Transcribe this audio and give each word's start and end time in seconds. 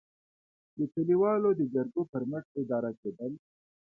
د 0.77 0.79
کلیوالو 0.93 1.49
د 1.59 1.61
جرګو 1.73 2.01
پر 2.11 2.23
مټ 2.29 2.45
اداره 2.61 2.91
کېدل. 3.01 3.31